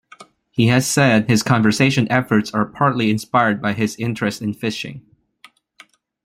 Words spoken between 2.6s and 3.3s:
partly